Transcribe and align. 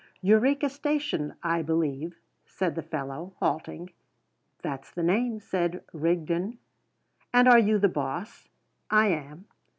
"Eureka 0.21 0.67
Station, 0.67 1.35
I 1.43 1.61
believe?" 1.61 2.17
said 2.47 2.73
the 2.73 2.81
fellow, 2.81 3.35
halting. 3.37 3.91
"That's 4.63 4.89
the 4.91 5.03
name," 5.03 5.39
said 5.39 5.83
Rigden. 5.93 6.57
"And 7.31 7.47
are 7.47 7.59
you 7.59 7.77
the 7.77 7.87
boss?" 7.87 8.49
"I 8.89 9.09
am." 9.09 9.45